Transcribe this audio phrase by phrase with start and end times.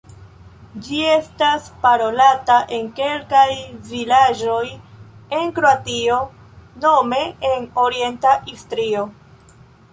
[0.85, 3.45] Ĝi estas parolata en kelkaj
[3.91, 4.65] vilaĝoj
[5.41, 6.19] en Kroatio
[6.87, 7.23] nome
[7.55, 9.09] en orienta Istrio.